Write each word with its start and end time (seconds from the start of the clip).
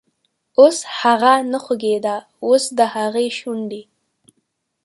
اوس 0.59 0.77
هغه 0.99 1.33
نه 1.51 1.59
خوږیده، 1.63 2.15
اوس 2.45 2.63
دهغې 2.79 3.27
شونډې، 3.37 3.81